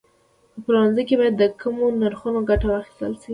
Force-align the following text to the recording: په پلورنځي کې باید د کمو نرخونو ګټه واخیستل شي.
په 0.51 0.59
پلورنځي 0.65 1.03
کې 1.07 1.15
باید 1.19 1.35
د 1.37 1.43
کمو 1.61 1.85
نرخونو 2.01 2.39
ګټه 2.49 2.65
واخیستل 2.69 3.13
شي. 3.21 3.29